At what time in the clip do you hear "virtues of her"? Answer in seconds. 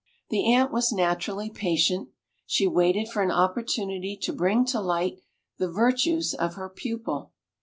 5.71-6.69